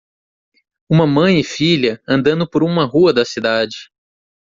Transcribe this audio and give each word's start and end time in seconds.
Uma 0.89 1.05
mãe 1.05 1.39
e 1.39 1.43
filha 1.43 2.01
andando 2.07 2.49
por 2.49 2.63
uma 2.63 2.85
rua 2.85 3.13
da 3.13 3.23
cidade. 3.23 3.91